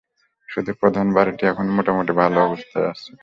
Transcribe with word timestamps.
শুধু 0.49 0.71
প্রধান 0.81 1.07
বাড়িটি 1.13 1.43
এখনো 1.45 1.71
মোটামুটি 1.73 2.13
ভালো 2.21 2.37
অবস্থায় 2.41 2.87
আছে। 2.91 3.11